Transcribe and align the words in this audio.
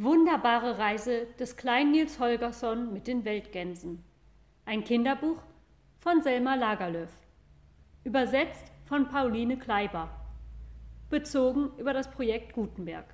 Wunderbare 0.00 0.78
Reise 0.78 1.26
des 1.40 1.56
kleinen 1.56 1.90
Nils 1.90 2.20
Holgersson 2.20 2.92
mit 2.92 3.08
den 3.08 3.24
Weltgänsen. 3.24 4.04
Ein 4.64 4.84
Kinderbuch 4.84 5.42
von 5.96 6.22
Selma 6.22 6.54
Lagerlöf. 6.54 7.10
Übersetzt 8.04 8.70
von 8.84 9.08
Pauline 9.08 9.58
Kleiber. 9.58 10.08
Bezogen 11.10 11.72
über 11.78 11.92
das 11.92 12.12
Projekt 12.12 12.52
Gutenberg. 12.52 13.12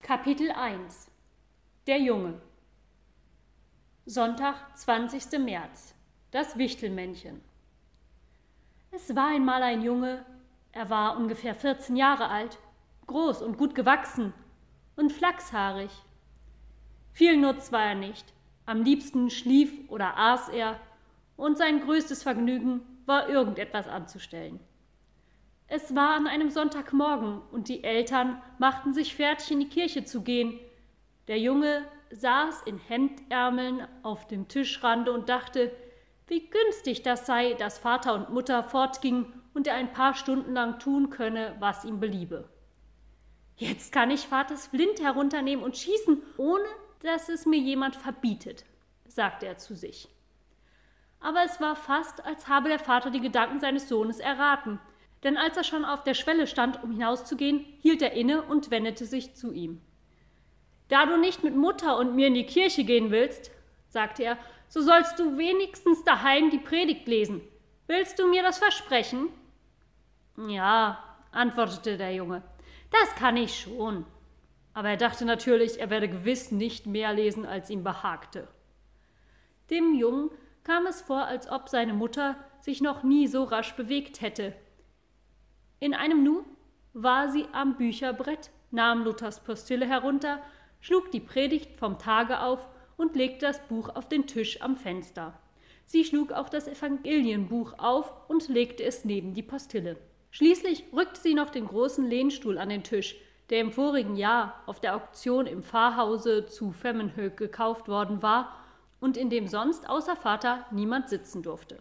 Kapitel 0.00 0.52
1 0.52 1.10
Der 1.88 1.98
Junge 1.98 2.40
Sonntag, 4.06 4.54
20. 4.76 5.40
März. 5.40 5.96
Das 6.30 6.56
Wichtelmännchen. 6.56 7.40
Es 8.92 9.12
war 9.16 9.30
einmal 9.30 9.64
ein 9.64 9.82
Junge, 9.82 10.24
er 10.70 10.88
war 10.88 11.16
ungefähr 11.16 11.56
14 11.56 11.96
Jahre 11.96 12.28
alt, 12.28 12.60
groß 13.08 13.42
und 13.42 13.58
gut 13.58 13.74
gewachsen 13.74 14.32
und 14.98 15.12
flachshaarig. 15.12 15.90
Viel 17.12 17.36
Nutz 17.36 17.72
war 17.72 17.84
er 17.84 17.94
nicht, 17.94 18.34
am 18.66 18.82
liebsten 18.82 19.30
schlief 19.30 19.72
oder 19.88 20.18
aß 20.18 20.48
er, 20.50 20.78
und 21.36 21.56
sein 21.56 21.80
größtes 21.80 22.24
Vergnügen 22.24 22.80
war 23.06 23.28
irgendetwas 23.28 23.86
anzustellen. 23.88 24.58
Es 25.68 25.94
war 25.94 26.16
an 26.16 26.26
einem 26.26 26.50
Sonntagmorgen, 26.50 27.40
und 27.52 27.68
die 27.68 27.84
Eltern 27.84 28.42
machten 28.58 28.92
sich 28.92 29.14
fertig, 29.14 29.52
in 29.52 29.60
die 29.60 29.68
Kirche 29.68 30.04
zu 30.04 30.22
gehen. 30.22 30.58
Der 31.28 31.38
Junge 31.38 31.84
saß 32.10 32.62
in 32.62 32.78
Hemdärmeln 32.78 33.86
auf 34.02 34.26
dem 34.26 34.48
Tischrande 34.48 35.12
und 35.12 35.28
dachte, 35.28 35.70
wie 36.26 36.50
günstig 36.50 37.02
das 37.02 37.24
sei, 37.24 37.54
dass 37.54 37.78
Vater 37.78 38.14
und 38.14 38.30
Mutter 38.30 38.64
fortgingen 38.64 39.32
und 39.54 39.66
er 39.66 39.74
ein 39.74 39.92
paar 39.92 40.14
Stunden 40.14 40.54
lang 40.54 40.78
tun 40.80 41.10
könne, 41.10 41.54
was 41.60 41.84
ihm 41.84 42.00
beliebe. 42.00 42.48
Jetzt 43.58 43.92
kann 43.92 44.12
ich 44.12 44.28
Vaters 44.28 44.68
Flint 44.68 45.00
herunternehmen 45.00 45.64
und 45.64 45.76
schießen, 45.76 46.22
ohne 46.36 46.64
dass 47.02 47.28
es 47.28 47.44
mir 47.44 47.58
jemand 47.58 47.96
verbietet, 47.96 48.64
sagte 49.08 49.46
er 49.46 49.58
zu 49.58 49.74
sich. 49.74 50.08
Aber 51.20 51.42
es 51.44 51.60
war 51.60 51.74
fast, 51.74 52.24
als 52.24 52.46
habe 52.46 52.68
der 52.68 52.78
Vater 52.78 53.10
die 53.10 53.20
Gedanken 53.20 53.58
seines 53.58 53.88
Sohnes 53.88 54.20
erraten, 54.20 54.78
denn 55.24 55.36
als 55.36 55.56
er 55.56 55.64
schon 55.64 55.84
auf 55.84 56.04
der 56.04 56.14
Schwelle 56.14 56.46
stand, 56.46 56.82
um 56.84 56.92
hinauszugehen, 56.92 57.64
hielt 57.80 58.00
er 58.00 58.12
inne 58.12 58.42
und 58.42 58.70
wendete 58.70 59.04
sich 59.04 59.34
zu 59.34 59.52
ihm. 59.52 59.80
Da 60.88 61.06
du 61.06 61.16
nicht 61.16 61.42
mit 61.42 61.56
Mutter 61.56 61.98
und 61.98 62.14
mir 62.14 62.28
in 62.28 62.34
die 62.34 62.46
Kirche 62.46 62.84
gehen 62.84 63.10
willst, 63.10 63.50
sagte 63.88 64.22
er, 64.22 64.38
so 64.68 64.80
sollst 64.80 65.18
du 65.18 65.36
wenigstens 65.36 66.04
daheim 66.04 66.50
die 66.50 66.58
Predigt 66.58 67.08
lesen. 67.08 67.40
Willst 67.88 68.20
du 68.20 68.28
mir 68.28 68.44
das 68.44 68.58
versprechen? 68.58 69.30
Ja, 70.36 71.02
antwortete 71.32 71.96
der 71.96 72.14
Junge. 72.14 72.42
Das 72.90 73.14
kann 73.16 73.36
ich 73.36 73.58
schon. 73.58 74.04
Aber 74.74 74.90
er 74.90 74.96
dachte 74.96 75.24
natürlich, 75.24 75.80
er 75.80 75.90
werde 75.90 76.08
gewiss 76.08 76.52
nicht 76.52 76.86
mehr 76.86 77.12
lesen, 77.12 77.44
als 77.44 77.70
ihm 77.70 77.82
behagte. 77.82 78.48
Dem 79.70 79.94
Jungen 79.94 80.30
kam 80.64 80.86
es 80.86 81.02
vor, 81.02 81.24
als 81.24 81.50
ob 81.50 81.68
seine 81.68 81.94
Mutter 81.94 82.36
sich 82.60 82.80
noch 82.80 83.02
nie 83.02 83.26
so 83.26 83.44
rasch 83.44 83.74
bewegt 83.74 84.20
hätte. 84.20 84.54
In 85.80 85.94
einem 85.94 86.22
Nu 86.22 86.44
war 86.92 87.30
sie 87.30 87.46
am 87.52 87.76
Bücherbrett, 87.76 88.50
nahm 88.70 89.04
Luthers 89.04 89.42
Postille 89.44 89.86
herunter, 89.86 90.42
schlug 90.80 91.10
die 91.10 91.20
Predigt 91.20 91.78
vom 91.78 91.98
Tage 91.98 92.40
auf 92.40 92.66
und 92.96 93.16
legte 93.16 93.46
das 93.46 93.60
Buch 93.68 93.88
auf 93.94 94.08
den 94.08 94.26
Tisch 94.26 94.60
am 94.62 94.76
Fenster. 94.76 95.38
Sie 95.84 96.04
schlug 96.04 96.32
auch 96.32 96.48
das 96.48 96.68
Evangelienbuch 96.68 97.78
auf 97.78 98.12
und 98.28 98.48
legte 98.48 98.82
es 98.84 99.04
neben 99.04 99.32
die 99.32 99.42
Postille. 99.42 99.96
Schließlich 100.30 100.84
rückte 100.92 101.20
sie 101.20 101.34
noch 101.34 101.50
den 101.50 101.66
großen 101.66 102.06
Lehnstuhl 102.06 102.58
an 102.58 102.68
den 102.68 102.82
Tisch, 102.82 103.16
der 103.50 103.60
im 103.60 103.72
vorigen 103.72 104.16
Jahr 104.16 104.62
auf 104.66 104.80
der 104.80 104.94
Auktion 104.94 105.46
im 105.46 105.62
Pfarrhause 105.62 106.46
zu 106.46 106.72
Femmenhöck 106.72 107.36
gekauft 107.36 107.88
worden 107.88 108.22
war 108.22 108.54
und 109.00 109.16
in 109.16 109.30
dem 109.30 109.46
sonst 109.46 109.88
außer 109.88 110.16
Vater 110.16 110.66
niemand 110.70 111.08
sitzen 111.08 111.42
durfte. 111.42 111.80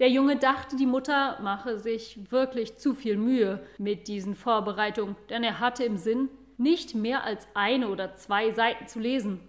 Der 0.00 0.08
Junge 0.08 0.36
dachte, 0.36 0.76
die 0.76 0.86
Mutter 0.86 1.38
mache 1.40 1.78
sich 1.78 2.30
wirklich 2.30 2.78
zu 2.78 2.94
viel 2.94 3.16
Mühe 3.16 3.64
mit 3.78 4.06
diesen 4.08 4.34
Vorbereitungen, 4.34 5.16
denn 5.28 5.42
er 5.42 5.60
hatte 5.60 5.84
im 5.84 5.96
Sinn, 5.96 6.28
nicht 6.56 6.94
mehr 6.96 7.22
als 7.22 7.46
eine 7.54 7.88
oder 7.88 8.16
zwei 8.16 8.50
Seiten 8.50 8.88
zu 8.88 8.98
lesen. 8.98 9.40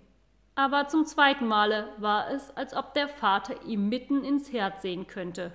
Aber 0.53 0.88
zum 0.88 1.06
zweiten 1.06 1.47
Male 1.47 1.90
war 1.97 2.29
es, 2.31 2.56
als 2.56 2.75
ob 2.75 2.94
der 2.94 3.07
Vater 3.07 3.63
ihm 3.66 3.90
mitten 3.90 4.24
ins 4.24 4.51
Herz 4.51 4.84
sehen 4.84 5.07
könnte 5.07 5.51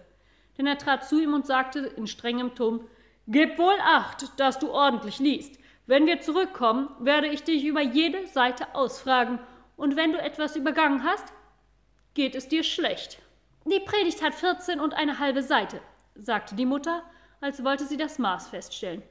denn 0.56 0.66
er 0.66 0.78
trat 0.78 1.08
zu 1.08 1.20
ihm 1.20 1.34
und 1.34 1.46
sagte 1.46 1.80
in 1.80 2.06
strengem 2.06 2.54
Ton 2.54 2.86
Gib 3.26 3.58
wohl 3.58 3.76
acht, 3.82 4.38
dass 4.38 4.58
du 4.58 4.70
ordentlich 4.70 5.18
liest. 5.18 5.58
Wenn 5.86 6.06
wir 6.06 6.20
zurückkommen, 6.20 6.90
werde 6.98 7.28
ich 7.28 7.42
dich 7.42 7.64
über 7.64 7.80
jede 7.80 8.26
Seite 8.26 8.74
ausfragen, 8.74 9.38
und 9.76 9.96
wenn 9.96 10.12
du 10.12 10.20
etwas 10.20 10.56
übergangen 10.56 11.04
hast, 11.04 11.32
geht 12.14 12.34
es 12.34 12.48
dir 12.48 12.62
schlecht. 12.62 13.18
Die 13.64 13.80
Predigt 13.80 14.22
hat 14.22 14.34
vierzehn 14.34 14.78
und 14.78 14.94
eine 14.94 15.18
halbe 15.18 15.42
Seite, 15.42 15.80
sagte 16.14 16.54
die 16.54 16.66
Mutter, 16.66 17.02
als 17.40 17.64
wollte 17.64 17.86
sie 17.86 17.96
das 17.96 18.18
Maß 18.18 18.48
feststellen. 18.48 19.02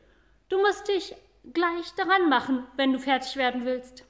Du 0.50 0.59
musst 0.59 0.88
dich 0.88 1.16
gleich 1.53 1.94
daran 1.98 2.30
machen, 2.30 2.66
wenn 2.78 2.94
du 2.94 3.00
fertig 3.00 3.36
werden 3.36 3.66
willst. 3.66 4.06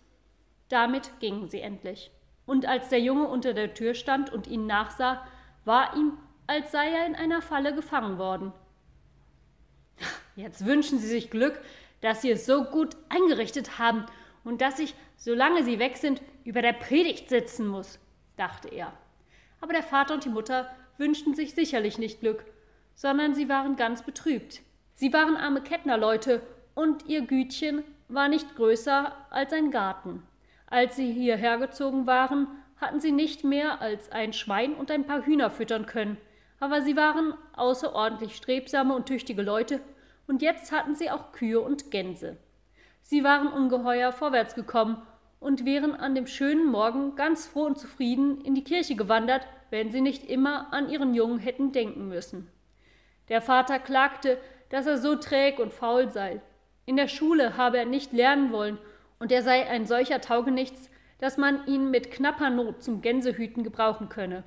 Damit 0.69 1.11
gingen 1.19 1.47
sie 1.47 1.61
endlich. 1.61 2.11
Und 2.45 2.65
als 2.65 2.89
der 2.89 2.99
Junge 2.99 3.27
unter 3.27 3.53
der 3.53 3.73
Tür 3.73 3.93
stand 3.93 4.31
und 4.31 4.47
ihnen 4.47 4.67
nachsah, 4.67 5.25
war 5.65 5.95
ihm 5.95 6.17
als 6.47 6.71
sei 6.71 6.89
er 6.89 7.05
in 7.05 7.15
einer 7.15 7.41
Falle 7.41 7.73
gefangen 7.73 8.17
worden. 8.17 8.51
Jetzt 10.35 10.65
wünschen 10.65 10.99
Sie 10.99 11.07
sich 11.07 11.29
Glück, 11.29 11.59
dass 12.01 12.21
Sie 12.21 12.31
es 12.31 12.45
so 12.45 12.65
gut 12.65 12.97
eingerichtet 13.09 13.77
haben 13.79 14.05
und 14.43 14.61
dass 14.61 14.79
ich, 14.79 14.95
solange 15.15 15.63
Sie 15.63 15.79
weg 15.79 15.97
sind, 15.97 16.21
über 16.43 16.61
der 16.61 16.73
Predigt 16.73 17.29
sitzen 17.29 17.67
muss, 17.67 17.99
dachte 18.35 18.67
er. 18.67 18.91
Aber 19.61 19.73
der 19.73 19.83
Vater 19.83 20.15
und 20.15 20.25
die 20.25 20.29
Mutter 20.29 20.69
wünschten 20.97 21.33
sich 21.33 21.53
sicherlich 21.53 21.97
nicht 21.97 22.19
Glück, 22.19 22.43
sondern 22.95 23.33
sie 23.33 23.47
waren 23.47 23.75
ganz 23.75 24.03
betrübt. 24.03 24.61
Sie 24.95 25.13
waren 25.13 25.37
arme 25.37 25.61
Kettnerleute 25.61 26.41
und 26.75 27.07
ihr 27.07 27.21
Gütchen 27.21 27.83
war 28.09 28.27
nicht 28.27 28.55
größer 28.55 29.15
als 29.29 29.53
ein 29.53 29.71
Garten. 29.71 30.21
Als 30.67 30.95
sie 30.95 31.11
hierher 31.11 31.57
gezogen 31.57 32.05
waren, 32.05 32.47
hatten 32.77 32.99
sie 32.99 33.11
nicht 33.11 33.43
mehr 33.43 33.81
als 33.81 34.11
ein 34.11 34.33
Schwein 34.33 34.73
und 34.73 34.91
ein 34.91 35.05
paar 35.05 35.25
Hühner 35.25 35.49
füttern 35.49 35.85
können 35.85 36.17
aber 36.63 36.81
sie 36.81 36.95
waren 36.95 37.33
außerordentlich 37.57 38.37
strebsame 38.37 38.95
und 38.95 39.05
tüchtige 39.05 39.41
Leute, 39.41 39.81
und 40.27 40.41
jetzt 40.41 40.71
hatten 40.71 40.95
sie 40.95 41.11
auch 41.11 41.33
Kühe 41.33 41.59
und 41.59 41.91
Gänse. 41.91 42.37
Sie 43.01 43.25
waren 43.25 43.49
ungeheuer 43.49 44.13
vorwärts 44.13 44.55
gekommen 44.55 45.01
und 45.41 45.65
wären 45.65 45.93
an 45.93 46.15
dem 46.15 46.25
schönen 46.25 46.71
Morgen 46.71 47.17
ganz 47.17 47.47
froh 47.47 47.65
und 47.65 47.77
zufrieden 47.77 48.39
in 48.45 48.55
die 48.55 48.63
Kirche 48.63 48.95
gewandert, 48.95 49.45
wenn 49.71 49.91
sie 49.91 49.99
nicht 49.99 50.23
immer 50.23 50.71
an 50.71 50.89
ihren 50.89 51.13
Jungen 51.13 51.37
hätten 51.37 51.73
denken 51.73 52.07
müssen. 52.07 52.49
Der 53.27 53.41
Vater 53.41 53.77
klagte, 53.77 54.37
dass 54.69 54.87
er 54.87 54.99
so 54.99 55.17
träg 55.17 55.59
und 55.59 55.73
faul 55.73 56.11
sei. 56.11 56.39
In 56.85 56.95
der 56.95 57.09
Schule 57.09 57.57
habe 57.57 57.77
er 57.77 57.85
nicht 57.85 58.13
lernen 58.13 58.53
wollen, 58.53 58.77
und 59.19 59.33
er 59.33 59.41
sei 59.41 59.67
ein 59.67 59.85
solcher 59.85 60.21
Taugenichts, 60.21 60.89
dass 61.19 61.35
man 61.35 61.67
ihn 61.67 61.91
mit 61.91 62.09
knapper 62.09 62.49
Not 62.49 62.81
zum 62.81 63.01
Gänsehüten 63.01 63.65
gebrauchen 63.65 64.07
könne. 64.07 64.45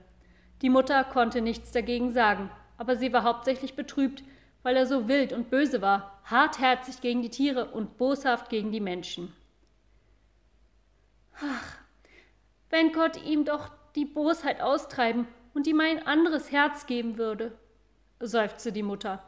Die 0.62 0.71
Mutter 0.71 1.05
konnte 1.05 1.43
nichts 1.43 1.71
dagegen 1.72 2.12
sagen, 2.12 2.50
aber 2.78 2.97
sie 2.97 3.12
war 3.12 3.25
hauptsächlich 3.25 3.75
betrübt, 3.75 4.25
weil 4.62 4.77
er 4.77 4.87
so 4.87 5.06
wild 5.06 5.33
und 5.33 5.50
böse 5.50 5.83
war, 5.83 6.21
hartherzig 6.25 7.00
gegen 7.00 7.22
die 7.22 7.31
Tiere 7.31 7.71
und 7.72 7.99
boshaft 7.99 8.49
gegen 8.49 8.72
die 8.72 8.81
Menschen. 8.81 9.33
Ach, 11.41 11.78
wenn 12.71 12.93
Gott 12.93 13.22
ihm 13.22 13.45
doch 13.45 13.71
die 13.95 14.06
Bosheit 14.06 14.61
austreiben 14.61 15.28
und 15.55 15.66
ihm 15.66 15.81
ein 15.81 16.06
anderes 16.06 16.50
Herz 16.50 16.87
geben 16.87 17.19
würde, 17.19 17.56
seufzte 18.19 18.72
die 18.72 18.83
Mutter. 18.83 19.22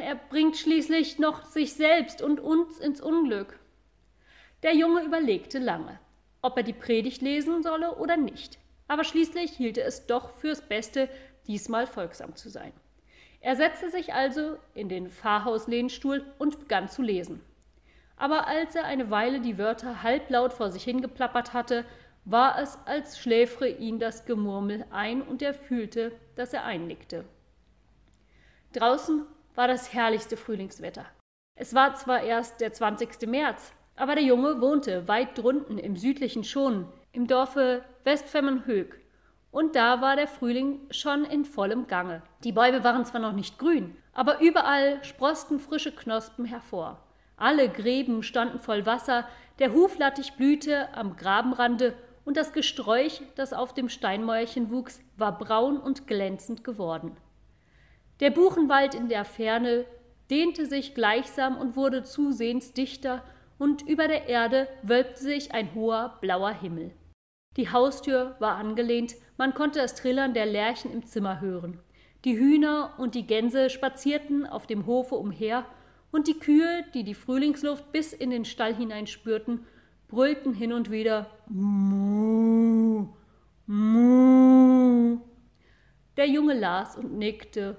Er 0.00 0.14
bringt 0.14 0.56
schließlich 0.56 1.18
noch 1.18 1.44
sich 1.44 1.74
selbst 1.74 2.22
und 2.22 2.40
uns 2.40 2.78
ins 2.78 3.02
Unglück. 3.02 3.58
Der 4.62 4.74
Junge 4.74 5.02
überlegte 5.02 5.58
lange, 5.58 6.00
ob 6.40 6.56
er 6.56 6.62
die 6.62 6.72
Predigt 6.72 7.20
lesen 7.20 7.62
solle 7.62 7.96
oder 7.96 8.16
nicht 8.16 8.58
aber 8.88 9.04
schließlich 9.04 9.52
hielt 9.52 9.78
er 9.78 9.86
es 9.86 10.06
doch 10.06 10.30
fürs 10.30 10.62
Beste, 10.62 11.08
diesmal 11.46 11.86
folgsam 11.86 12.36
zu 12.36 12.48
sein. 12.48 12.72
Er 13.40 13.56
setzte 13.56 13.90
sich 13.90 14.14
also 14.14 14.56
in 14.74 14.88
den 14.88 15.10
Pfarrhauslehnstuhl 15.10 16.24
und 16.38 16.60
begann 16.60 16.88
zu 16.88 17.02
lesen. 17.02 17.42
Aber 18.16 18.46
als 18.46 18.74
er 18.74 18.84
eine 18.84 19.10
Weile 19.10 19.40
die 19.40 19.58
Wörter 19.58 20.02
halblaut 20.02 20.52
vor 20.52 20.70
sich 20.70 20.84
hingeplappert 20.84 21.52
hatte, 21.52 21.84
war 22.24 22.58
es, 22.58 22.78
als 22.86 23.18
schläfre 23.18 23.68
ihn 23.68 23.98
das 23.98 24.24
Gemurmel 24.24 24.86
ein 24.90 25.20
und 25.20 25.42
er 25.42 25.52
fühlte, 25.52 26.12
dass 26.36 26.54
er 26.54 26.64
einnickte. 26.64 27.24
Draußen 28.72 29.26
war 29.54 29.68
das 29.68 29.92
herrlichste 29.92 30.36
Frühlingswetter. 30.36 31.04
Es 31.54 31.74
war 31.74 31.94
zwar 31.94 32.22
erst 32.22 32.60
der 32.60 32.72
20. 32.72 33.28
März, 33.28 33.72
aber 33.94 34.14
der 34.14 34.24
Junge 34.24 34.60
wohnte 34.60 35.06
weit 35.06 35.38
drunten 35.38 35.78
im 35.78 35.96
südlichen 35.96 36.44
Schonen, 36.44 36.88
im 37.14 37.26
Dorfe 37.26 37.84
Westfemmenhög. 38.04 39.00
Und 39.50 39.76
da 39.76 40.00
war 40.00 40.16
der 40.16 40.26
Frühling 40.26 40.80
schon 40.90 41.24
in 41.24 41.44
vollem 41.44 41.86
Gange. 41.86 42.22
Die 42.42 42.52
Bäume 42.52 42.82
waren 42.82 43.04
zwar 43.04 43.20
noch 43.20 43.32
nicht 43.32 43.58
grün, 43.58 43.96
aber 44.12 44.40
überall 44.40 45.02
sprosten 45.04 45.60
frische 45.60 45.92
Knospen 45.92 46.44
hervor. 46.44 47.00
Alle 47.36 47.68
Gräben 47.68 48.22
standen 48.22 48.58
voll 48.58 48.84
Wasser, 48.84 49.28
der 49.60 49.72
Huflattich 49.72 50.32
blühte 50.34 50.92
am 50.96 51.16
Grabenrande 51.16 51.94
und 52.24 52.36
das 52.36 52.52
Gesträuch, 52.52 53.22
das 53.36 53.52
auf 53.52 53.74
dem 53.74 53.88
Steinmäuerchen 53.88 54.70
wuchs, 54.70 55.00
war 55.16 55.38
braun 55.38 55.78
und 55.78 56.06
glänzend 56.06 56.64
geworden. 56.64 57.16
Der 58.20 58.30
Buchenwald 58.30 58.94
in 58.94 59.08
der 59.08 59.24
Ferne 59.24 59.84
dehnte 60.30 60.66
sich 60.66 60.94
gleichsam 60.94 61.56
und 61.56 61.76
wurde 61.76 62.02
zusehends 62.02 62.72
dichter, 62.72 63.22
und 63.56 63.82
über 63.82 64.08
der 64.08 64.28
Erde 64.28 64.66
wölbte 64.82 65.22
sich 65.22 65.54
ein 65.54 65.74
hoher 65.74 66.18
blauer 66.20 66.50
Himmel. 66.50 66.90
Die 67.56 67.70
Haustür 67.70 68.36
war 68.40 68.56
angelehnt, 68.56 69.14
man 69.36 69.54
konnte 69.54 69.78
das 69.78 69.94
Trillern 69.94 70.34
der 70.34 70.46
Lerchen 70.46 70.92
im 70.92 71.04
Zimmer 71.04 71.40
hören. 71.40 71.78
Die 72.24 72.36
Hühner 72.36 72.94
und 72.98 73.14
die 73.14 73.26
Gänse 73.26 73.70
spazierten 73.70 74.46
auf 74.46 74.66
dem 74.66 74.86
Hofe 74.86 75.14
umher, 75.14 75.64
und 76.10 76.28
die 76.28 76.38
Kühe, 76.38 76.84
die 76.94 77.02
die 77.02 77.14
Frühlingsluft 77.14 77.90
bis 77.90 78.12
in 78.12 78.30
den 78.30 78.44
Stall 78.44 78.72
hineinspürten, 78.72 79.66
brüllten 80.06 80.54
hin 80.54 80.72
und 80.72 80.92
wieder 80.92 81.28
Mu, 81.48 83.08
Mu. 83.66 85.18
Der 86.16 86.28
Junge 86.28 86.54
las 86.54 86.96
und 86.96 87.18
nickte 87.18 87.76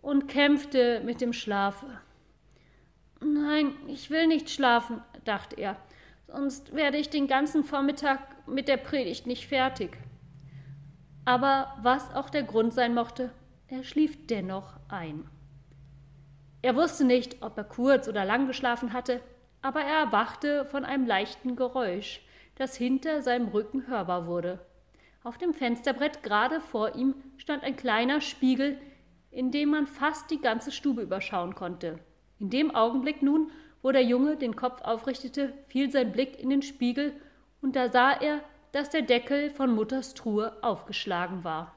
und 0.00 0.26
kämpfte 0.26 1.02
mit 1.04 1.20
dem 1.20 1.32
Schlafe. 1.32 1.86
Nein, 3.20 3.74
ich 3.86 4.10
will 4.10 4.26
nicht 4.26 4.50
schlafen, 4.50 5.00
dachte 5.24 5.54
er, 5.56 5.76
sonst 6.26 6.74
werde 6.74 6.98
ich 6.98 7.10
den 7.10 7.28
ganzen 7.28 7.62
Vormittag 7.62 8.18
mit 8.46 8.68
der 8.68 8.76
Predigt 8.76 9.26
nicht 9.26 9.46
fertig. 9.46 9.96
Aber 11.24 11.76
was 11.82 12.12
auch 12.14 12.30
der 12.30 12.42
Grund 12.42 12.72
sein 12.72 12.94
mochte, 12.94 13.30
er 13.68 13.84
schlief 13.84 14.26
dennoch 14.26 14.74
ein. 14.88 15.28
Er 16.62 16.76
wusste 16.76 17.04
nicht, 17.04 17.42
ob 17.42 17.56
er 17.56 17.64
kurz 17.64 18.08
oder 18.08 18.24
lang 18.24 18.46
geschlafen 18.46 18.92
hatte, 18.92 19.20
aber 19.62 19.80
er 19.80 20.04
erwachte 20.04 20.64
von 20.66 20.84
einem 20.84 21.06
leichten 21.06 21.56
Geräusch, 21.56 22.20
das 22.56 22.76
hinter 22.76 23.22
seinem 23.22 23.48
Rücken 23.48 23.86
hörbar 23.86 24.26
wurde. 24.26 24.60
Auf 25.24 25.38
dem 25.38 25.54
Fensterbrett 25.54 26.22
gerade 26.22 26.60
vor 26.60 26.96
ihm 26.96 27.14
stand 27.36 27.62
ein 27.62 27.76
kleiner 27.76 28.20
Spiegel, 28.20 28.78
in 29.30 29.50
dem 29.50 29.70
man 29.70 29.86
fast 29.86 30.30
die 30.30 30.40
ganze 30.40 30.72
Stube 30.72 31.02
überschauen 31.02 31.54
konnte. 31.54 31.98
In 32.38 32.50
dem 32.50 32.74
Augenblick 32.74 33.22
nun, 33.22 33.50
wo 33.82 33.92
der 33.92 34.04
Junge 34.04 34.36
den 34.36 34.56
Kopf 34.56 34.82
aufrichtete, 34.82 35.54
fiel 35.68 35.90
sein 35.90 36.12
Blick 36.12 36.38
in 36.38 36.50
den 36.50 36.62
Spiegel, 36.62 37.12
und 37.62 37.76
da 37.76 37.88
sah 37.88 38.12
er, 38.12 38.40
dass 38.72 38.90
der 38.90 39.02
Deckel 39.02 39.50
von 39.50 39.74
Mutters 39.74 40.14
Truhe 40.14 40.52
aufgeschlagen 40.62 41.44
war. 41.44 41.74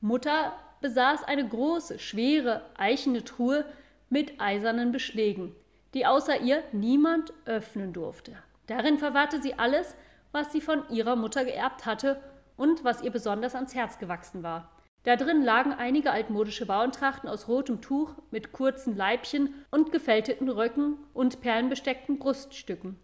Mutter 0.00 0.52
besaß 0.80 1.24
eine 1.24 1.46
große, 1.46 1.98
schwere, 1.98 2.62
eichene 2.76 3.24
Truhe 3.24 3.64
mit 4.08 4.40
eisernen 4.40 4.92
Beschlägen, 4.92 5.54
die 5.94 6.06
außer 6.06 6.40
ihr 6.40 6.62
niemand 6.72 7.32
öffnen 7.44 7.92
durfte. 7.92 8.36
Darin 8.66 8.98
verwahrte 8.98 9.40
sie 9.40 9.58
alles, 9.58 9.96
was 10.32 10.52
sie 10.52 10.60
von 10.60 10.88
ihrer 10.90 11.16
Mutter 11.16 11.44
geerbt 11.44 11.86
hatte 11.86 12.20
und 12.56 12.84
was 12.84 13.02
ihr 13.02 13.10
besonders 13.10 13.54
ans 13.54 13.74
Herz 13.74 13.98
gewachsen 13.98 14.42
war. 14.42 14.70
Da 15.04 15.16
drin 15.16 15.42
lagen 15.42 15.72
einige 15.72 16.10
altmodische 16.10 16.66
Bauerntrachten 16.66 17.28
aus 17.28 17.48
rotem 17.48 17.80
Tuch 17.80 18.14
mit 18.30 18.52
kurzen 18.52 18.96
Leibchen 18.96 19.54
und 19.70 19.92
gefälteten 19.92 20.48
Röcken 20.48 20.98
und 21.14 21.40
perlenbesteckten 21.40 22.18
Bruststücken. 22.18 22.98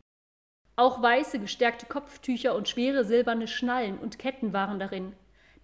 Auch 0.76 1.02
weiße 1.02 1.38
gestärkte 1.38 1.86
Kopftücher 1.86 2.54
und 2.54 2.68
schwere 2.68 3.04
silberne 3.04 3.46
Schnallen 3.46 3.98
und 3.98 4.18
Ketten 4.18 4.52
waren 4.52 4.78
darin. 4.78 5.14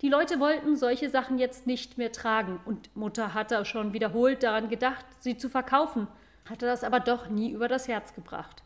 Die 0.03 0.09
Leute 0.09 0.39
wollten 0.39 0.77
solche 0.77 1.11
Sachen 1.11 1.39
jetzt 1.39 1.67
nicht 1.67 1.99
mehr 1.99 2.13
tragen, 2.13 2.61
und 2.65 2.95
Mutter 2.97 3.35
hatte 3.35 3.65
schon 3.65 3.93
wiederholt 3.93 4.43
daran 4.43 4.69
gedacht, 4.69 5.05
sie 5.19 5.37
zu 5.37 5.49
verkaufen, 5.49 6.07
hatte 6.49 6.67
das 6.67 6.85
aber 6.85 7.01
doch 7.01 7.29
nie 7.29 7.51
über 7.51 7.69
das 7.69 7.89
Herz 7.89 8.15
gebracht. 8.15 8.63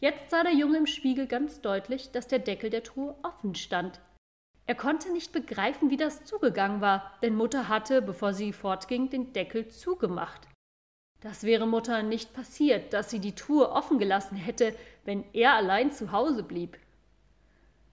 Jetzt 0.00 0.30
sah 0.30 0.42
der 0.42 0.54
Junge 0.54 0.78
im 0.78 0.86
Spiegel 0.86 1.26
ganz 1.26 1.60
deutlich, 1.60 2.10
dass 2.12 2.28
der 2.28 2.38
Deckel 2.38 2.70
der 2.70 2.82
Truhe 2.82 3.14
offen 3.22 3.54
stand, 3.54 4.00
er 4.64 4.76
konnte 4.76 5.12
nicht 5.12 5.32
begreifen, 5.32 5.90
wie 5.90 5.96
das 5.96 6.24
zugegangen 6.24 6.80
war, 6.80 7.12
denn 7.20 7.34
Mutter 7.34 7.68
hatte, 7.68 8.00
bevor 8.00 8.32
sie 8.32 8.52
fortging, 8.52 9.10
den 9.10 9.32
Deckel 9.32 9.68
zugemacht. 9.68 10.48
Das 11.22 11.44
wäre 11.44 11.68
Mutter 11.68 12.02
nicht 12.02 12.32
passiert, 12.32 12.92
dass 12.92 13.10
sie 13.10 13.20
die 13.20 13.34
Truhe 13.34 13.70
offen 13.70 14.00
gelassen 14.00 14.36
hätte, 14.36 14.74
wenn 15.04 15.24
er 15.32 15.54
allein 15.54 15.92
zu 15.92 16.10
Hause 16.10 16.42
blieb. 16.42 16.76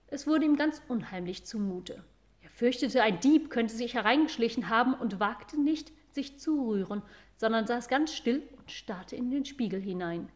Es 0.08 0.26
wurde 0.26 0.44
ihm 0.44 0.56
ganz 0.56 0.82
unheimlich 0.88 1.44
zumute. 1.46 2.02
Er 2.42 2.50
fürchtete, 2.50 3.02
ein 3.02 3.20
Dieb 3.20 3.48
könnte 3.48 3.74
sich 3.74 3.94
hereingeschlichen 3.94 4.68
haben 4.68 4.94
und 4.94 5.20
wagte 5.20 5.60
nicht, 5.60 5.92
sich 6.10 6.40
zu 6.40 6.68
rühren, 6.68 7.02
sondern 7.36 7.68
saß 7.68 7.86
ganz 7.86 8.12
still 8.12 8.42
und 8.58 8.72
starrte 8.72 9.14
in 9.14 9.30
den 9.30 9.44
Spiegel 9.44 9.80
hinein. 9.80 10.28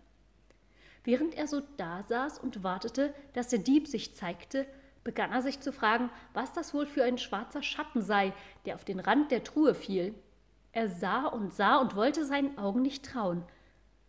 Während 1.02 1.35
er 1.35 1.49
so 1.49 1.62
dasaß 1.76 2.38
und 2.38 2.62
wartete, 2.62 3.12
dass 3.32 3.49
der 3.49 3.58
Dieb 3.58 3.88
sich 3.88 4.14
zeigte, 4.14 4.67
begann 5.02 5.32
er 5.32 5.43
sich 5.43 5.58
zu 5.58 5.73
fragen, 5.73 6.11
was 6.32 6.52
das 6.52 6.73
wohl 6.73 6.87
für 6.87 7.02
ein 7.02 7.19
schwarzer 7.19 7.62
Schatten 7.62 8.02
sei, 8.02 8.32
der 8.64 8.76
auf 8.76 8.85
den 8.85 9.00
Rand 9.00 9.32
der 9.32 9.43
Truhe 9.43 9.75
fiel. 9.75 10.14
Er 10.75 10.88
sah 10.88 11.26
und 11.26 11.55
sah 11.55 11.76
und 11.76 11.94
wollte 11.94 12.26
seinen 12.26 12.59
Augen 12.59 12.82
nicht 12.82 13.05
trauen. 13.05 13.44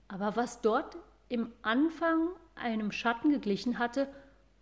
Aber 0.07 0.35
was 0.35 0.61
dort 0.61 0.97
im 1.29 1.53
Anfang 1.61 2.29
einem 2.55 2.91
Schatten 2.91 3.29
geglichen 3.29 3.77
hatte, 3.77 4.07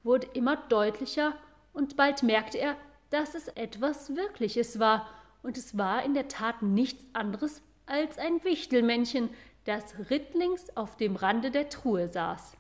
wurde 0.03 0.27
immer 0.33 0.57
deutlicher, 0.57 1.33
und 1.71 1.95
bald 1.95 2.21
merkte 2.21 2.57
er, 2.57 2.75
dass 3.09 3.35
es 3.35 3.47
etwas 3.47 4.15
Wirkliches 4.17 4.79
war, 4.79 5.07
und 5.43 5.57
es 5.57 5.77
war 5.77 6.03
in 6.03 6.13
der 6.13 6.27
Tat 6.27 6.61
nichts 6.61 7.03
anderes 7.13 7.61
als 7.85 8.17
ein 8.17 8.43
Wichtelmännchen, 8.43 9.29
das 9.63 9.95
rittlings 10.09 10.75
auf 10.75 10.97
dem 10.97 11.15
Rande 11.15 11.51
der 11.51 11.69
Truhe 11.69 12.09
saß. 12.09 12.57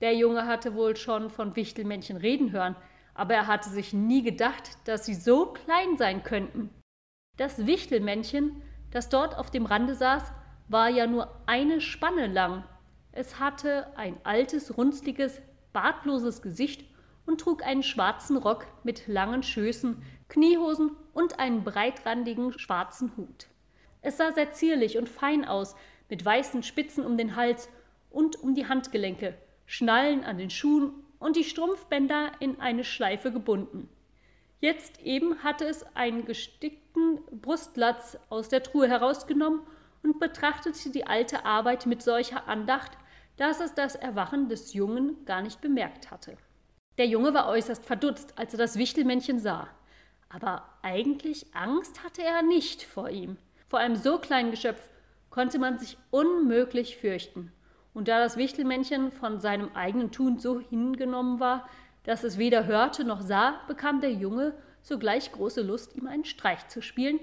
Der 0.00 0.16
Junge 0.16 0.46
hatte 0.46 0.74
wohl 0.74 0.96
schon 0.96 1.28
von 1.28 1.56
Wichtelmännchen 1.56 2.16
reden 2.16 2.52
hören, 2.52 2.74
aber 3.12 3.34
er 3.34 3.46
hatte 3.46 3.68
sich 3.68 3.92
nie 3.92 4.22
gedacht, 4.22 4.78
dass 4.86 5.04
sie 5.04 5.14
so 5.14 5.52
klein 5.52 5.98
sein 5.98 6.22
könnten. 6.22 6.70
Das 7.36 7.66
Wichtelmännchen, 7.66 8.62
das 8.92 9.08
dort 9.08 9.36
auf 9.36 9.50
dem 9.50 9.66
Rande 9.66 9.94
saß, 9.94 10.22
war 10.68 10.88
ja 10.88 11.06
nur 11.06 11.28
eine 11.46 11.80
Spanne 11.80 12.28
lang. 12.28 12.64
Es 13.10 13.40
hatte 13.40 13.88
ein 13.96 14.16
altes, 14.22 14.76
runzliges, 14.76 15.40
bartloses 15.72 16.42
Gesicht 16.42 16.84
und 17.26 17.40
trug 17.40 17.64
einen 17.64 17.82
schwarzen 17.82 18.36
Rock 18.36 18.66
mit 18.84 19.08
langen 19.08 19.42
Schößen, 19.42 20.02
Kniehosen 20.28 20.92
und 21.12 21.38
einen 21.40 21.64
breitrandigen 21.64 22.56
schwarzen 22.58 23.16
Hut. 23.16 23.48
Es 24.00 24.16
sah 24.16 24.32
sehr 24.32 24.52
zierlich 24.52 24.98
und 24.98 25.08
fein 25.08 25.44
aus, 25.44 25.74
mit 26.08 26.24
weißen 26.24 26.62
Spitzen 26.62 27.04
um 27.04 27.16
den 27.16 27.34
Hals 27.34 27.68
und 28.10 28.36
um 28.42 28.54
die 28.54 28.68
Handgelenke, 28.68 29.34
Schnallen 29.66 30.22
an 30.24 30.38
den 30.38 30.50
Schuhen 30.50 30.92
und 31.18 31.36
die 31.36 31.44
Strumpfbänder 31.44 32.32
in 32.38 32.60
eine 32.60 32.84
Schleife 32.84 33.32
gebunden. 33.32 33.88
Jetzt 34.64 35.02
eben 35.02 35.42
hatte 35.44 35.66
es 35.66 35.84
einen 35.94 36.24
gestickten 36.24 37.18
Brustlatz 37.30 38.16
aus 38.30 38.48
der 38.48 38.62
Truhe 38.62 38.88
herausgenommen 38.88 39.60
und 40.02 40.18
betrachtete 40.18 40.88
die 40.88 41.06
alte 41.06 41.44
Arbeit 41.44 41.84
mit 41.84 42.00
solcher 42.00 42.48
Andacht, 42.48 42.92
dass 43.36 43.60
es 43.60 43.74
das 43.74 43.94
Erwachen 43.94 44.48
des 44.48 44.72
Jungen 44.72 45.22
gar 45.26 45.42
nicht 45.42 45.60
bemerkt 45.60 46.10
hatte. 46.10 46.38
Der 46.96 47.06
Junge 47.06 47.34
war 47.34 47.46
äußerst 47.50 47.84
verdutzt, 47.84 48.38
als 48.38 48.54
er 48.54 48.58
das 48.58 48.78
Wichtelmännchen 48.78 49.38
sah. 49.38 49.68
Aber 50.30 50.66
eigentlich 50.80 51.54
Angst 51.54 52.02
hatte 52.02 52.22
er 52.22 52.40
nicht 52.40 52.84
vor 52.84 53.10
ihm. 53.10 53.36
Vor 53.68 53.80
einem 53.80 53.96
so 53.96 54.18
kleinen 54.18 54.50
Geschöpf 54.50 54.88
konnte 55.28 55.58
man 55.58 55.78
sich 55.78 55.98
unmöglich 56.10 56.96
fürchten. 56.96 57.52
Und 57.92 58.08
da 58.08 58.18
das 58.18 58.38
Wichtelmännchen 58.38 59.12
von 59.12 59.40
seinem 59.40 59.72
eigenen 59.74 60.10
Tun 60.10 60.38
so 60.38 60.58
hingenommen 60.58 61.38
war, 61.38 61.68
dass 62.04 62.24
es 62.24 62.38
weder 62.38 62.66
hörte 62.66 63.04
noch 63.04 63.20
sah, 63.20 63.60
bekam 63.66 64.00
der 64.00 64.12
Junge 64.12 64.54
sogleich 64.82 65.32
große 65.32 65.62
Lust, 65.62 65.96
ihm 65.96 66.06
einen 66.06 66.24
Streich 66.24 66.68
zu 66.68 66.82
spielen, 66.82 67.18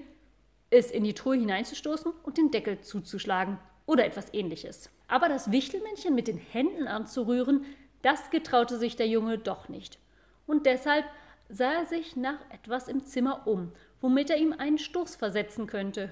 es 0.69 0.91
in 0.91 1.03
die 1.03 1.13
Truhe 1.13 1.35
hineinzustoßen 1.35 2.11
und 2.23 2.37
den 2.37 2.51
Deckel 2.51 2.81
zuzuschlagen 2.81 3.59
oder 3.85 4.05
etwas 4.05 4.33
ähnliches. 4.33 4.89
Aber 5.07 5.29
das 5.29 5.51
Wichtelmännchen 5.51 6.15
mit 6.15 6.27
den 6.27 6.37
Händen 6.37 6.87
anzurühren, 6.87 7.65
das 8.01 8.29
getraute 8.29 8.77
sich 8.77 8.95
der 8.95 9.07
Junge 9.07 9.37
doch 9.37 9.69
nicht. 9.69 9.99
Und 10.47 10.65
deshalb 10.65 11.05
sah 11.49 11.73
er 11.73 11.85
sich 11.85 12.15
nach 12.15 12.39
etwas 12.49 12.87
im 12.87 13.05
Zimmer 13.05 13.45
um, 13.45 13.71
womit 13.99 14.29
er 14.29 14.37
ihm 14.37 14.53
einen 14.53 14.77
Stoß 14.77 15.17
versetzen 15.17 15.67
könnte. 15.67 16.09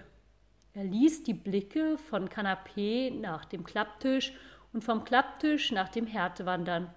Er 0.73 0.83
ließ 0.83 1.23
die 1.23 1.33
Blicke 1.33 1.97
von 1.97 2.29
Kanapee 2.29 3.09
nach 3.09 3.45
dem 3.45 3.63
Klapptisch 3.63 4.33
und 4.71 4.83
vom 4.83 5.03
Klapptisch 5.03 5.71
nach 5.71 5.89
dem 5.89 6.05
Herd 6.05 6.45
wandern. 6.45 6.93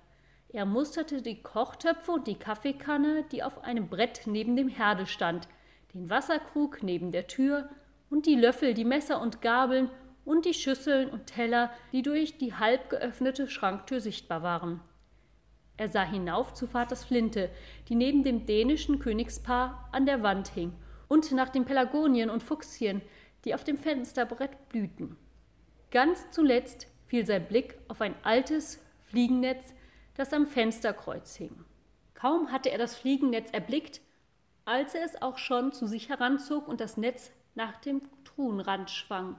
Er 0.52 0.66
musterte 0.66 1.22
die 1.22 1.42
Kochtöpfe 1.42 2.12
und 2.12 2.26
die 2.26 2.34
Kaffeekanne, 2.34 3.24
die 3.32 3.42
auf 3.42 3.64
einem 3.64 3.88
Brett 3.88 4.22
neben 4.26 4.54
dem 4.54 4.68
Herde 4.68 5.06
stand, 5.06 5.48
den 5.94 6.10
Wasserkrug 6.10 6.82
neben 6.82 7.10
der 7.10 7.26
Tür 7.26 7.70
und 8.10 8.26
die 8.26 8.34
Löffel, 8.34 8.74
die 8.74 8.84
Messer 8.84 9.22
und 9.22 9.40
Gabeln 9.40 9.88
und 10.26 10.44
die 10.44 10.52
Schüsseln 10.52 11.08
und 11.08 11.26
Teller, 11.26 11.70
die 11.92 12.02
durch 12.02 12.36
die 12.36 12.54
halb 12.54 12.90
geöffnete 12.90 13.48
Schranktür 13.48 14.00
sichtbar 14.00 14.42
waren. 14.42 14.80
Er 15.78 15.88
sah 15.88 16.04
hinauf 16.04 16.52
zu 16.52 16.66
Vaters 16.66 17.04
Flinte, 17.04 17.50
die 17.88 17.94
neben 17.94 18.22
dem 18.22 18.44
dänischen 18.44 18.98
Königspaar 18.98 19.88
an 19.90 20.04
der 20.04 20.22
Wand 20.22 20.48
hing, 20.48 20.74
und 21.08 21.32
nach 21.32 21.48
den 21.48 21.64
Pelagonien 21.64 22.30
und 22.30 22.42
Fuchsien, 22.42 23.02
die 23.44 23.54
auf 23.54 23.64
dem 23.64 23.76
Fensterbrett 23.78 24.68
blühten. 24.68 25.16
Ganz 25.90 26.30
zuletzt 26.30 26.86
fiel 27.06 27.26
sein 27.26 27.46
Blick 27.46 27.78
auf 27.88 28.00
ein 28.00 28.14
altes 28.22 28.80
Fliegennetz, 29.04 29.74
das 30.14 30.32
am 30.32 30.46
Fensterkreuz 30.46 31.36
hing. 31.36 31.64
Kaum 32.14 32.52
hatte 32.52 32.70
er 32.70 32.78
das 32.78 32.94
Fliegennetz 32.94 33.50
erblickt, 33.50 34.00
als 34.64 34.94
er 34.94 35.04
es 35.04 35.20
auch 35.20 35.38
schon 35.38 35.72
zu 35.72 35.86
sich 35.86 36.08
heranzog 36.08 36.68
und 36.68 36.80
das 36.80 36.96
Netz 36.96 37.32
nach 37.54 37.76
dem 37.78 38.02
Truhenrand 38.24 38.90
schwang. 38.90 39.38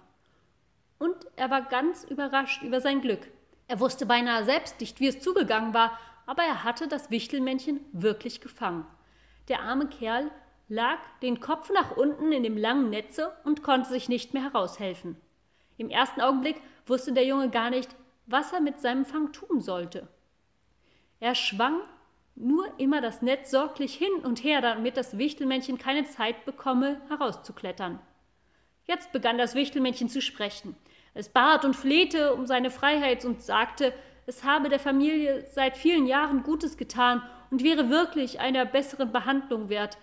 Und 1.00 1.16
er 1.36 1.50
war 1.50 1.64
ganz 1.64 2.04
überrascht 2.04 2.64
über 2.64 2.82
sein 2.82 3.02
Glück. 3.02 3.28
Er 3.68 3.80
wusste 3.80 4.06
beinahe 4.06 4.44
selbst 4.44 4.80
nicht, 4.80 5.00
wie 5.00 5.08
es 5.08 5.20
zugegangen 5.20 5.74
war, 5.74 5.98
aber 6.26 6.44
er 6.44 6.64
hatte 6.64 6.88
das 6.88 7.10
Wichtelmännchen 7.10 7.80
wirklich 7.92 8.42
gefangen. 8.42 8.86
Der 9.48 9.62
arme 9.62 9.88
Kerl 9.88 10.32
lag 10.70 11.00
den 11.22 11.40
Kopf 11.40 11.70
nach 11.74 11.96
unten 11.98 12.32
in 12.32 12.44
dem 12.44 12.58
langen 12.58 12.90
Netze 12.90 13.34
und 13.44 13.64
konnte 13.64 13.90
sich 13.90 14.10
nicht 14.10 14.34
mehr 14.34 14.44
heraushelfen. 14.44 15.18
Im 15.78 15.90
ersten 15.90 16.22
Augenblick 16.22 16.62
wusste 16.86 17.14
der 17.14 17.26
Junge 17.26 17.50
gar 17.50 17.70
nicht, 17.70 17.96
was 18.26 18.54
er 18.54 18.62
mit 18.62 18.80
seinem 18.80 19.06
Fang 19.06 19.32
tun 19.34 19.60
sollte. 19.60 20.08
Er 21.24 21.36
schwang 21.36 21.80
nur 22.36 22.68
immer 22.80 23.00
das 23.00 23.22
Netz 23.22 23.50
sorglich 23.50 23.96
hin 23.96 24.12
und 24.24 24.44
her, 24.44 24.60
damit 24.60 24.98
das 24.98 25.18
Wichtelmännchen 25.18 25.78
keine 25.78 26.04
Zeit 26.04 26.44
bekomme, 26.44 27.00
herauszuklettern. 27.08 27.98
Jetzt 28.88 29.14
begann 29.14 29.38
das 29.38 29.56
Wichtelmännchen 29.56 30.10
zu 30.10 30.22
sprechen. 30.22 30.76
Es 31.14 31.30
bat 31.30 31.64
und 31.64 31.78
flehte 31.78 32.34
um 32.34 32.46
seine 32.46 32.70
Freiheit 32.70 33.24
und 33.24 33.42
sagte, 33.42 33.94
es 34.26 34.44
habe 34.44 34.68
der 34.68 34.80
Familie 34.80 35.46
seit 35.50 35.78
vielen 35.78 36.08
Jahren 36.08 36.44
Gutes 36.44 36.76
getan 36.76 37.24
und 37.52 37.64
wäre 37.64 37.90
wirklich 37.90 38.42
einer 38.42 38.66
besseren 38.66 39.14
Behandlung 39.14 39.70
wert. 39.70 39.98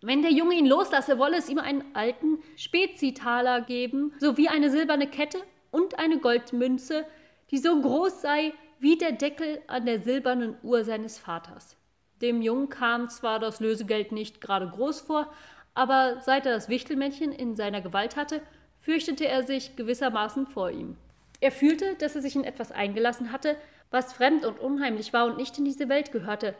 Wenn 0.00 0.22
der 0.22 0.32
Junge 0.32 0.56
ihn 0.56 0.66
loslasse, 0.66 1.16
wolle 1.16 1.36
es 1.36 1.48
ihm 1.48 1.60
einen 1.60 1.84
alten 1.94 2.42
Spezitaler 2.56 3.60
geben, 3.60 4.14
sowie 4.18 4.48
eine 4.48 4.70
silberne 4.70 5.06
Kette 5.06 5.38
und 5.70 6.00
eine 6.00 6.18
Goldmünze, 6.18 7.06
die 7.52 7.58
so 7.58 7.80
groß 7.80 8.20
sei 8.20 8.52
wie 8.78 8.96
der 8.96 9.12
Deckel 9.12 9.60
an 9.66 9.86
der 9.86 10.00
silbernen 10.00 10.56
Uhr 10.62 10.84
seines 10.84 11.18
Vaters. 11.18 11.76
Dem 12.22 12.42
Jungen 12.42 12.68
kam 12.68 13.08
zwar 13.08 13.38
das 13.38 13.60
Lösegeld 13.60 14.12
nicht 14.12 14.40
gerade 14.40 14.68
groß 14.68 15.00
vor, 15.00 15.32
aber 15.74 16.20
seit 16.20 16.46
er 16.46 16.54
das 16.54 16.68
Wichtelmännchen 16.68 17.32
in 17.32 17.56
seiner 17.56 17.82
Gewalt 17.82 18.16
hatte, 18.16 18.40
fürchtete 18.80 19.26
er 19.26 19.42
sich 19.42 19.76
gewissermaßen 19.76 20.46
vor 20.46 20.70
ihm. 20.70 20.96
Er 21.40 21.52
fühlte, 21.52 21.94
dass 21.96 22.14
er 22.16 22.22
sich 22.22 22.36
in 22.36 22.44
etwas 22.44 22.72
eingelassen 22.72 23.32
hatte, 23.32 23.56
was 23.90 24.12
fremd 24.12 24.44
und 24.44 24.58
unheimlich 24.58 25.12
war 25.12 25.26
und 25.26 25.36
nicht 25.36 25.58
in 25.58 25.64
diese 25.64 25.88
Welt 25.88 26.12
gehörte. 26.12 26.54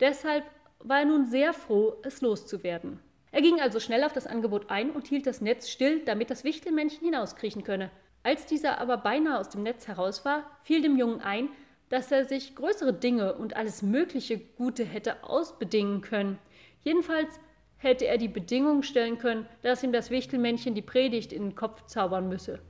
Deshalb 0.00 0.44
war 0.80 1.00
er 1.00 1.04
nun 1.04 1.26
sehr 1.26 1.52
froh, 1.52 1.96
es 2.02 2.20
loszuwerden. 2.20 3.00
Er 3.30 3.42
ging 3.42 3.60
also 3.60 3.78
schnell 3.78 4.04
auf 4.04 4.12
das 4.12 4.26
Angebot 4.26 4.70
ein 4.70 4.90
und 4.90 5.06
hielt 5.06 5.26
das 5.26 5.40
Netz 5.40 5.68
still, 5.68 6.04
damit 6.04 6.30
das 6.30 6.44
Wichtelmännchen 6.44 7.04
hinauskriechen 7.04 7.62
könne. 7.62 7.90
Als 8.28 8.44
dieser 8.44 8.76
aber 8.76 8.98
beinahe 8.98 9.38
aus 9.38 9.48
dem 9.48 9.62
Netz 9.62 9.88
heraus 9.88 10.26
war, 10.26 10.44
fiel 10.62 10.82
dem 10.82 10.98
Jungen 10.98 11.22
ein, 11.22 11.48
dass 11.88 12.12
er 12.12 12.26
sich 12.26 12.54
größere 12.54 12.92
Dinge 12.92 13.32
und 13.32 13.56
alles 13.56 13.80
mögliche 13.80 14.38
Gute 14.38 14.84
hätte 14.84 15.24
ausbedingen 15.24 16.02
können. 16.02 16.38
Jedenfalls 16.82 17.40
hätte 17.78 18.06
er 18.06 18.18
die 18.18 18.28
Bedingung 18.28 18.82
stellen 18.82 19.16
können, 19.16 19.48
dass 19.62 19.82
ihm 19.82 19.92
das 19.92 20.10
Wichtelmännchen 20.10 20.74
die 20.74 20.82
Predigt 20.82 21.32
in 21.32 21.42
den 21.44 21.54
Kopf 21.54 21.86
zaubern 21.86 22.28
müsse. 22.28 22.60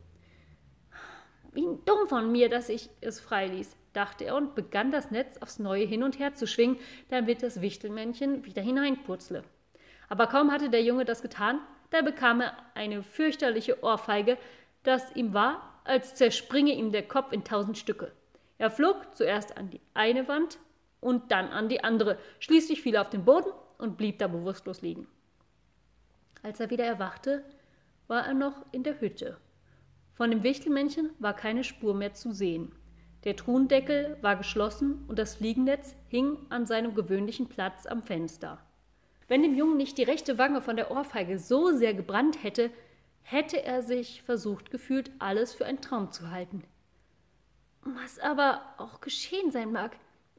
Wie 1.52 1.66
dumm 1.84 2.06
von 2.06 2.30
mir, 2.30 2.48
dass 2.48 2.68
ich 2.68 2.88
es 3.00 3.18
freiließ, 3.18 3.74
dachte 3.94 4.26
er 4.26 4.36
und 4.36 4.54
begann 4.54 4.92
das 4.92 5.10
Netz 5.10 5.38
aufs 5.38 5.58
Neue 5.58 5.86
hin 5.86 6.04
und 6.04 6.20
her 6.20 6.34
zu 6.34 6.46
schwingen, 6.46 6.78
damit 7.08 7.42
das 7.42 7.60
Wichtelmännchen 7.60 8.44
wieder 8.44 8.62
hineinpurzle. 8.62 9.42
Aber 10.08 10.28
kaum 10.28 10.52
hatte 10.52 10.70
der 10.70 10.84
Junge 10.84 11.04
das 11.04 11.20
getan, 11.20 11.58
da 11.90 12.02
bekam 12.02 12.42
er 12.42 12.52
eine 12.74 13.02
fürchterliche 13.02 13.82
Ohrfeige, 13.82 14.38
dass 14.88 15.14
ihm 15.14 15.34
war, 15.34 15.80
als 15.84 16.14
zerspringe 16.14 16.72
ihm 16.72 16.92
der 16.92 17.06
Kopf 17.06 17.32
in 17.32 17.44
tausend 17.44 17.76
Stücke. 17.76 18.10
Er 18.56 18.70
flog 18.70 19.14
zuerst 19.14 19.56
an 19.58 19.68
die 19.68 19.80
eine 19.92 20.28
Wand 20.28 20.58
und 21.00 21.30
dann 21.30 21.48
an 21.48 21.68
die 21.68 21.84
andere, 21.84 22.18
schließlich 22.40 22.80
fiel 22.80 22.94
er 22.94 23.02
auf 23.02 23.10
den 23.10 23.26
Boden 23.26 23.52
und 23.76 23.98
blieb 23.98 24.18
da 24.18 24.28
bewusstlos 24.28 24.80
liegen. 24.80 25.06
Als 26.42 26.58
er 26.58 26.70
wieder 26.70 26.84
erwachte, 26.84 27.44
war 28.06 28.26
er 28.26 28.32
noch 28.32 28.64
in 28.72 28.82
der 28.82 28.98
Hütte. 28.98 29.36
Von 30.14 30.30
dem 30.30 30.42
Wichtelmännchen 30.42 31.10
war 31.18 31.34
keine 31.34 31.64
Spur 31.64 31.94
mehr 31.94 32.14
zu 32.14 32.32
sehen. 32.32 32.72
Der 33.24 33.36
Truhendeckel 33.36 34.16
war 34.22 34.36
geschlossen 34.36 35.04
und 35.06 35.18
das 35.18 35.36
Fliegennetz 35.36 35.94
hing 36.08 36.38
an 36.48 36.64
seinem 36.64 36.94
gewöhnlichen 36.94 37.48
Platz 37.48 37.84
am 37.84 38.02
Fenster. 38.02 38.58
Wenn 39.28 39.42
dem 39.42 39.54
Jungen 39.54 39.76
nicht 39.76 39.98
die 39.98 40.04
rechte 40.04 40.38
Wange 40.38 40.62
von 40.62 40.76
der 40.76 40.90
Ohrfeige 40.90 41.38
so 41.38 41.72
sehr 41.72 41.92
gebrannt 41.92 42.42
hätte, 42.42 42.70
hätte 43.22 43.62
er 43.62 43.82
sich 43.82 44.22
versucht 44.22 44.70
gefühlt, 44.70 45.10
alles 45.18 45.54
für 45.54 45.66
einen 45.66 45.80
Traum 45.80 46.12
zu 46.12 46.30
halten. 46.30 46.64
Was 47.82 48.18
aber 48.18 48.62
auch 48.78 49.00
geschehen 49.00 49.50
sein 49.50 49.72
mag. 49.72 49.96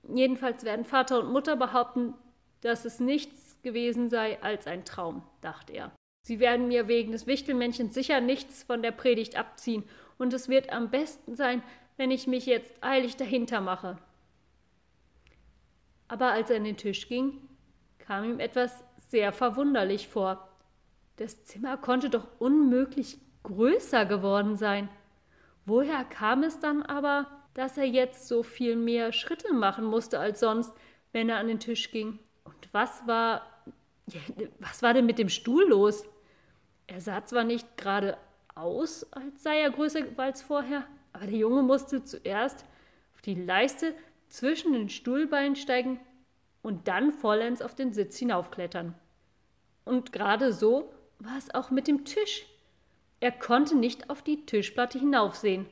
Jedenfalls 0.07 0.63
werden 0.63 0.85
Vater 0.85 1.19
und 1.19 1.31
Mutter 1.31 1.55
behaupten, 1.55 2.13
dass 2.61 2.85
es 2.85 2.99
nichts 2.99 3.61
gewesen 3.61 4.09
sei 4.09 4.41
als 4.41 4.67
ein 4.67 4.85
Traum, 4.85 5.23
dachte 5.41 5.73
er. 5.73 5.91
Sie 6.25 6.39
werden 6.39 6.67
mir 6.67 6.87
wegen 6.87 7.11
des 7.11 7.27
Wichtelmännchens 7.27 7.93
sicher 7.93 8.21
nichts 8.21 8.63
von 8.63 8.81
der 8.81 8.91
Predigt 8.91 9.35
abziehen, 9.35 9.83
und 10.17 10.33
es 10.33 10.49
wird 10.49 10.69
am 10.71 10.89
besten 10.89 11.35
sein, 11.35 11.63
wenn 11.95 12.11
ich 12.11 12.27
mich 12.27 12.45
jetzt 12.45 12.73
eilig 12.81 13.15
dahinter 13.15 13.61
mache. 13.61 13.97
Aber 16.09 16.31
als 16.31 16.49
er 16.49 16.57
an 16.57 16.65
den 16.65 16.77
Tisch 16.77 17.07
ging, 17.07 17.39
kam 17.99 18.25
ihm 18.25 18.39
etwas 18.39 18.83
sehr 19.07 19.31
verwunderlich 19.31 20.07
vor. 20.07 20.48
Das 21.19 21.43
Zimmer 21.43 21.75
konnte 21.75 22.09
doch 22.09 22.27
unmöglich 22.39 23.17
größer 23.43 24.05
geworden 24.05 24.55
sein. 24.55 24.87
Woher 25.65 26.05
kam 26.05 26.43
es 26.43 26.61
dann 26.61 26.81
aber, 26.81 27.27
dass 27.53 27.77
er 27.77 27.83
jetzt 27.83 28.29
so 28.29 28.41
viel 28.41 28.77
mehr 28.77 29.11
Schritte 29.11 29.53
machen 29.53 29.83
musste 29.83 30.17
als 30.17 30.39
sonst, 30.39 30.71
wenn 31.11 31.27
er 31.27 31.35
an 31.35 31.49
den 31.49 31.59
Tisch 31.59 31.91
ging? 31.91 32.19
Und 32.45 32.69
was 32.71 33.05
war, 33.05 33.41
was 34.59 34.81
war 34.81 34.93
denn 34.93 35.05
mit 35.05 35.19
dem 35.19 35.27
Stuhl 35.27 35.67
los? 35.67 36.05
Er 36.87 37.01
sah 37.01 37.25
zwar 37.25 37.43
nicht 37.43 37.75
gerade 37.75 38.17
aus, 38.55 39.11
als 39.11 39.43
sei 39.43 39.59
er 39.59 39.71
größer 39.71 40.05
als 40.15 40.41
vorher, 40.41 40.85
aber 41.11 41.25
der 41.25 41.37
Junge 41.37 41.63
musste 41.63 42.01
zuerst 42.01 42.63
auf 43.13 43.21
die 43.23 43.35
Leiste 43.35 43.93
zwischen 44.29 44.71
den 44.71 44.87
Stuhlbeinen 44.87 45.57
steigen 45.57 45.99
und 46.61 46.87
dann 46.87 47.11
vollends 47.11 47.61
auf 47.61 47.75
den 47.75 47.91
Sitz 47.91 48.17
hinaufklettern. 48.17 48.95
Und 49.83 50.13
gerade 50.13 50.53
so 50.53 50.93
war 51.19 51.37
es 51.37 51.53
auch 51.53 51.69
mit 51.69 51.87
dem 51.87 52.05
Tisch. 52.05 52.45
Er 53.19 53.31
konnte 53.31 53.75
nicht 53.75 54.09
auf 54.09 54.21
die 54.21 54.45
Tischplatte 54.45 54.99
hinaufsehen, 54.99 55.67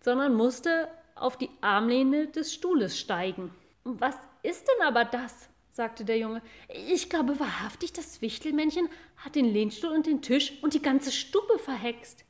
sondern 0.00 0.34
musste 0.34 0.88
auf 1.16 1.36
die 1.36 1.50
Armlehne 1.60 2.28
des 2.28 2.54
Stuhles 2.54 2.98
steigen. 2.98 3.52
Was 3.84 4.16
ist 4.42 4.66
denn 4.68 4.86
aber 4.86 5.04
das? 5.04 5.48
sagte 5.70 6.04
der 6.04 6.18
Junge. 6.18 6.42
Ich 6.68 7.08
glaube 7.10 7.38
wahrhaftig, 7.38 7.92
das 7.92 8.20
Wichtelmännchen 8.22 8.88
hat 9.16 9.34
den 9.34 9.46
Lehnstuhl 9.46 9.90
und 9.90 10.06
den 10.06 10.22
Tisch 10.22 10.52
und 10.62 10.74
die 10.74 10.82
ganze 10.82 11.12
Stube 11.12 11.58
verhext. 11.58 12.24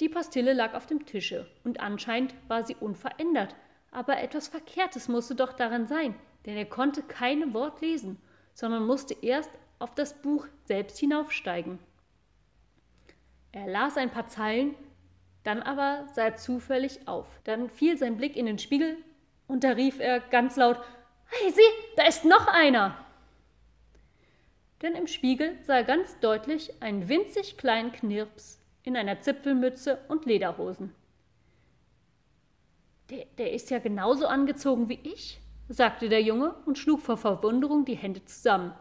Die 0.00 0.08
Pastille 0.08 0.52
lag 0.52 0.74
auf 0.74 0.86
dem 0.86 1.06
Tische, 1.06 1.50
und 1.64 1.80
anscheinend 1.80 2.34
war 2.48 2.64
sie 2.64 2.74
unverändert, 2.74 3.54
aber 3.90 4.18
etwas 4.18 4.48
Verkehrtes 4.48 5.08
musste 5.08 5.34
doch 5.34 5.54
daran 5.54 5.86
sein, 5.86 6.14
denn 6.44 6.56
er 6.56 6.66
konnte 6.66 7.02
kein 7.02 7.54
Wort 7.54 7.80
lesen, 7.80 8.18
sondern 8.52 8.86
musste 8.86 9.14
erst 9.22 9.50
auf 9.78 9.94
das 9.94 10.14
Buch 10.20 10.46
selbst 10.64 10.98
hinaufsteigen. 10.98 11.78
Er 13.52 13.66
las 13.66 13.96
ein 13.96 14.10
paar 14.10 14.28
Zeilen, 14.28 14.74
dann 15.44 15.62
aber 15.62 16.06
sah 16.14 16.24
er 16.24 16.36
zufällig 16.36 17.06
auf. 17.06 17.26
Dann 17.44 17.70
fiel 17.70 17.96
sein 17.96 18.16
Blick 18.16 18.36
in 18.36 18.46
den 18.46 18.58
Spiegel 18.58 18.96
und 19.46 19.64
da 19.64 19.70
rief 19.70 20.00
er 20.00 20.20
ganz 20.20 20.56
laut: 20.56 20.80
Hey, 21.26 21.50
sieh, 21.50 21.94
da 21.96 22.06
ist 22.06 22.24
noch 22.24 22.46
einer! 22.48 22.96
Denn 24.82 24.94
im 24.94 25.06
Spiegel 25.06 25.56
sah 25.62 25.76
er 25.76 25.84
ganz 25.84 26.18
deutlich 26.20 26.82
einen 26.82 27.08
winzig 27.08 27.56
kleinen 27.56 27.92
Knirps 27.92 28.60
in 28.82 28.96
einer 28.96 29.20
Zipfelmütze 29.20 29.98
und 30.08 30.26
Lederhosen. 30.26 30.94
Der, 33.10 33.24
der 33.38 33.52
ist 33.52 33.70
ja 33.70 33.78
genauso 33.78 34.26
angezogen 34.26 34.88
wie 34.88 35.00
ich, 35.02 35.40
sagte 35.68 36.08
der 36.08 36.22
Junge 36.22 36.54
und 36.66 36.76
schlug 36.76 37.00
vor 37.00 37.16
Verwunderung 37.16 37.84
die 37.84 37.96
Hände 37.96 38.24
zusammen. 38.24 38.74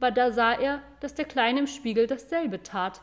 Aber 0.00 0.10
da 0.10 0.32
sah 0.32 0.54
er, 0.54 0.82
dass 1.00 1.14
der 1.14 1.26
Kleine 1.26 1.60
im 1.60 1.66
Spiegel 1.66 2.06
dasselbe 2.06 2.62
tat. 2.62 3.02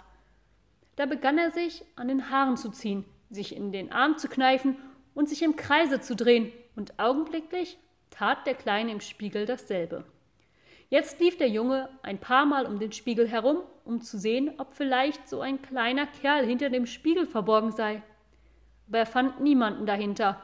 Da 0.95 1.05
begann 1.05 1.37
er 1.37 1.51
sich 1.51 1.85
an 1.95 2.07
den 2.07 2.31
Haaren 2.31 2.57
zu 2.57 2.71
ziehen, 2.71 3.05
sich 3.29 3.55
in 3.55 3.71
den 3.71 3.91
Arm 3.91 4.17
zu 4.17 4.27
kneifen 4.27 4.77
und 5.13 5.29
sich 5.29 5.43
im 5.43 5.55
Kreise 5.55 6.01
zu 6.01 6.15
drehen, 6.15 6.51
und 6.75 6.99
augenblicklich 6.99 7.77
tat 8.09 8.45
der 8.45 8.55
Kleine 8.55 8.91
im 8.91 8.99
Spiegel 8.99 9.45
dasselbe. 9.45 10.05
Jetzt 10.89 11.19
lief 11.19 11.37
der 11.37 11.49
Junge 11.49 11.89
ein 12.01 12.19
paar 12.19 12.45
Mal 12.45 12.65
um 12.65 12.79
den 12.79 12.91
Spiegel 12.91 13.27
herum, 13.27 13.57
um 13.83 14.01
zu 14.01 14.17
sehen, 14.17 14.53
ob 14.57 14.73
vielleicht 14.73 15.27
so 15.27 15.41
ein 15.41 15.61
kleiner 15.61 16.07
Kerl 16.07 16.45
hinter 16.45 16.69
dem 16.69 16.85
Spiegel 16.85 17.27
verborgen 17.27 17.71
sei. 17.71 18.01
Aber 18.87 18.99
er 18.99 19.05
fand 19.05 19.39
niemanden 19.39 19.85
dahinter, 19.85 20.41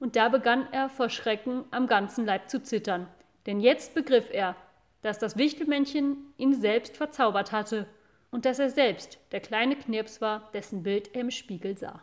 und 0.00 0.16
da 0.16 0.28
begann 0.28 0.66
er 0.72 0.88
vor 0.88 1.10
Schrecken 1.10 1.64
am 1.70 1.86
ganzen 1.86 2.26
Leib 2.26 2.50
zu 2.50 2.60
zittern, 2.60 3.06
denn 3.46 3.60
jetzt 3.60 3.94
begriff 3.94 4.28
er, 4.32 4.56
dass 5.02 5.18
das 5.18 5.36
Wichtelmännchen 5.36 6.32
ihn 6.38 6.54
selbst 6.54 6.96
verzaubert 6.96 7.52
hatte 7.52 7.86
und 8.30 8.44
dass 8.44 8.58
er 8.58 8.70
selbst 8.70 9.18
der 9.32 9.40
kleine 9.40 9.76
Knirps 9.76 10.20
war, 10.20 10.50
dessen 10.54 10.82
Bild 10.82 11.14
er 11.14 11.20
im 11.20 11.30
Spiegel 11.30 11.76
sah. 11.76 12.02